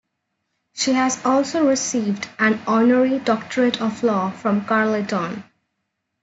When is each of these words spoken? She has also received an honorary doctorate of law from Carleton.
She 0.73 0.93
has 0.93 1.23
also 1.23 1.67
received 1.69 2.27
an 2.39 2.59
honorary 2.65 3.19
doctorate 3.19 3.79
of 3.83 4.01
law 4.01 4.31
from 4.31 4.65
Carleton. 4.65 5.43